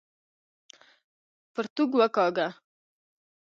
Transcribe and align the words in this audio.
پرتوګ 1.53 1.91
وکاږه! 1.99 2.47